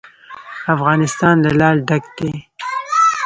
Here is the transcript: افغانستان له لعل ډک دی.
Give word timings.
افغانستان 0.75 1.35
له 1.45 1.51
لعل 1.59 1.77
ډک 1.87 2.03
دی. 2.17 2.31